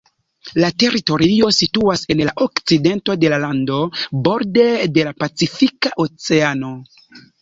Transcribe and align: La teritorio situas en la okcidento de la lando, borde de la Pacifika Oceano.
La 0.61 0.69
teritorio 0.83 1.49
situas 1.57 2.05
en 2.15 2.23
la 2.29 2.33
okcidento 2.45 3.17
de 3.25 3.31
la 3.35 3.39
lando, 3.45 3.77
borde 4.29 4.67
de 4.97 5.05
la 5.11 5.15
Pacifika 5.25 5.93
Oceano. 6.07 6.73